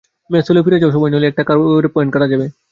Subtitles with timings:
[0.31, 2.45] Mace হলে ফিরে যাও সবাই, নইলে একটা করে পয়েন্ট কাটা যাবে।